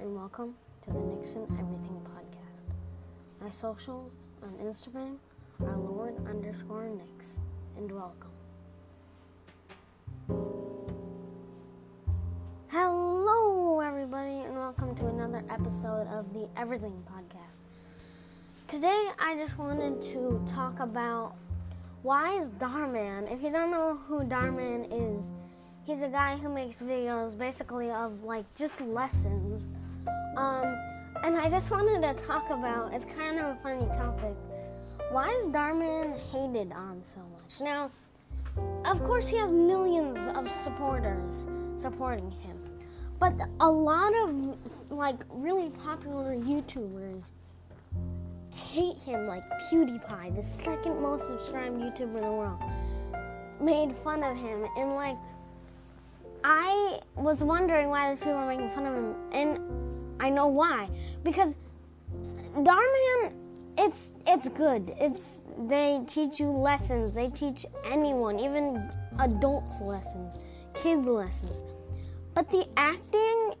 [0.00, 2.68] and welcome to the Nixon Everything Podcast.
[3.40, 4.12] My socials
[4.44, 5.16] on Instagram
[5.60, 7.40] are Lord underscore Nix,
[7.76, 8.30] and welcome.
[12.68, 17.58] Hello, everybody, and welcome to another episode of the Everything Podcast.
[18.68, 21.34] Today, I just wanted to talk about
[22.02, 23.26] why is Dhar Mann.
[23.26, 25.32] If you don't know who Dhar Mann is,
[25.84, 29.68] he's a guy who makes videos basically of like just lessons.
[30.36, 30.76] Um,
[31.24, 34.34] and I just wanted to talk about it's kind of a funny topic.
[35.10, 37.60] Why is Dhar Mann hated on so much?
[37.60, 37.90] Now,
[38.84, 42.58] of course, he has millions of supporters supporting him,
[43.18, 44.56] but a lot of
[44.90, 47.30] like really popular YouTubers
[48.54, 52.60] hate him like PewDiePie, the second most subscribed YouTuber in the world,
[53.60, 54.66] made fun of him.
[54.76, 55.16] And like,
[56.44, 59.14] I was wondering why these people are making fun of him.
[59.32, 59.58] And
[60.20, 60.88] I know why.
[61.22, 61.56] Because
[62.54, 62.82] Dhar
[63.22, 63.32] Mann,
[63.76, 64.92] it's it's good.
[64.98, 67.12] It's they teach you lessons.
[67.12, 70.38] They teach anyone, even adults lessons,
[70.74, 71.62] kids lessons.
[72.34, 73.54] But the acting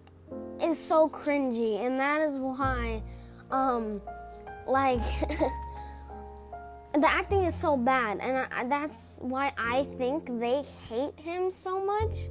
[0.60, 3.02] is so cringy, and that is why
[3.50, 4.00] um
[4.66, 5.00] like
[6.94, 11.84] the acting is so bad and I, that's why i think they hate him so
[11.84, 12.28] much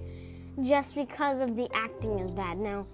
[0.61, 2.85] just because of the acting is bad now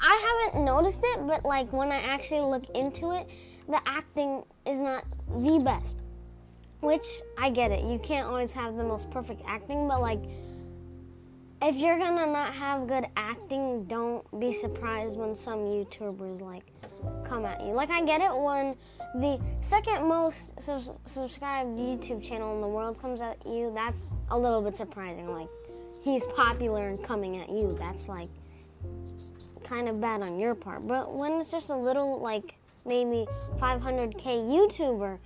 [0.00, 3.28] i haven't noticed it but like when i actually look into it
[3.68, 5.04] the acting is not
[5.36, 5.98] the best
[6.80, 10.20] which i get it you can't always have the most perfect acting but like
[11.64, 16.64] if you're gonna not have good acting, don't be surprised when some YouTubers like
[17.24, 17.72] come at you.
[17.72, 18.76] Like I get it when
[19.14, 23.72] the second most su- subscribed YouTube channel in the world comes at you.
[23.74, 25.32] That's a little bit surprising.
[25.32, 25.48] Like
[26.04, 27.76] he's popular and coming at you.
[27.80, 28.28] That's like
[29.64, 30.86] kind of bad on your part.
[30.86, 33.26] But when it's just a little like maybe
[33.58, 35.18] 500k YouTuber,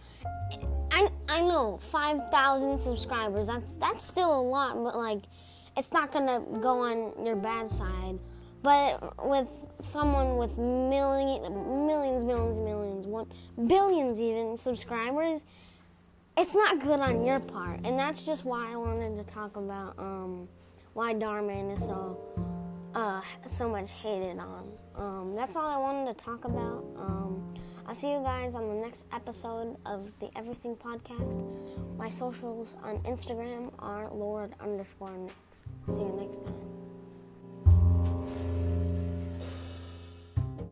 [0.93, 3.49] I I know 5,000 subscribers.
[3.49, 5.25] That's that's still a lot, but like
[5.77, 8.19] it's not gonna go on your bad side.
[8.63, 9.49] But with
[9.81, 11.43] someone with million,
[11.87, 13.27] millions, millions, millions, one
[13.67, 15.45] billions even subscribers,
[16.37, 19.95] it's not good on your part, and that's just why I wanted to talk about
[19.99, 20.49] um,
[20.99, 22.19] why Dhar Mann is so
[22.93, 24.73] uh, so much hated on.
[24.97, 26.85] Um, that's all I wanted to talk about.
[26.97, 27.55] Um,
[27.87, 31.57] I'll see you guys on the next episode of the Everything Podcast.
[31.97, 35.69] My socials on Instagram are Lord underscore Nix.
[35.87, 36.18] See you.